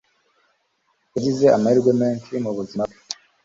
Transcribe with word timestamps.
Yagize 1.13 1.45
amahirwe 1.57 1.91
menshi 2.01 2.31
mubuzima 2.43 2.81
bwe 2.89 2.99